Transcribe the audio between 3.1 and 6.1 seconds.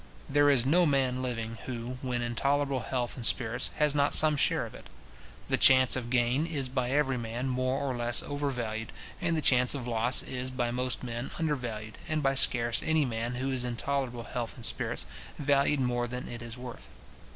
and spirits, has not some share of it. The chance of